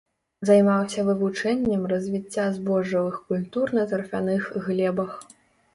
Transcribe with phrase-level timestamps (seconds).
[0.49, 5.11] Займаўся вывучэннем развіцця збожжавых культур на тарфяных глебах.